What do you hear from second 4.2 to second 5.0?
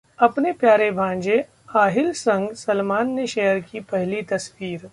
तस्वीर